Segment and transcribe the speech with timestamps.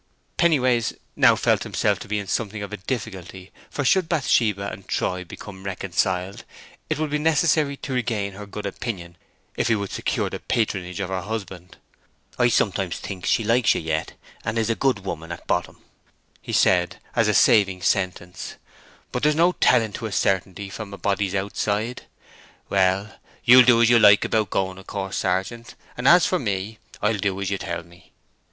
[0.35, 4.87] Pennyways now felt himself to be in something of a difficulty, for should Bathsheba and
[4.87, 6.43] Troy become reconciled
[6.89, 9.15] it would be necessary to regain her good opinion
[9.55, 11.77] if he would secure the patronage of her husband.
[12.39, 15.77] "I sometimes think she likes you yet, and is a good woman at bottom,"
[16.41, 18.55] he said, as a saving sentence.
[19.11, 22.07] "But there's no telling to a certainty from a body's outside.
[22.69, 26.79] Well, you'll do as you like about going, of course, sergeant, and as for me,
[27.03, 28.13] I'll do as you tell me."